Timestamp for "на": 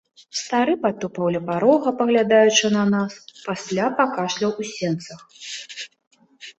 2.79-2.83